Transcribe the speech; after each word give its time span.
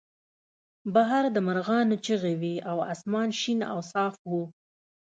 بهر 0.93 1.23
د 1.35 1.37
مرغانو 1.47 1.95
چغې 2.05 2.33
وې 2.41 2.55
او 2.69 2.77
اسمان 2.93 3.29
شین 3.39 3.59
او 3.71 3.79
صاف 3.91 4.15
و 4.29 4.31